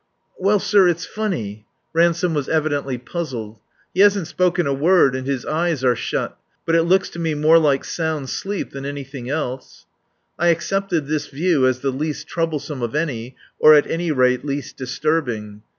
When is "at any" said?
13.75-14.11